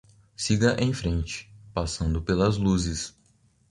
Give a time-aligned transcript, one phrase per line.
[0.35, 3.15] Siga em frente, passando pelas luzes.